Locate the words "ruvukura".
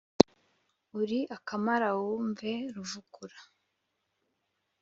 2.75-3.37